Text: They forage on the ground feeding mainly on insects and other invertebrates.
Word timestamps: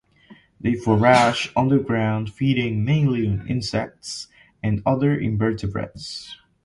They 0.59 0.73
forage 0.73 1.51
on 1.55 1.67
the 1.67 1.77
ground 1.77 2.33
feeding 2.33 2.83
mainly 2.83 3.27
on 3.27 3.47
insects 3.47 4.29
and 4.63 4.81
other 4.83 5.13
invertebrates. 5.15 6.37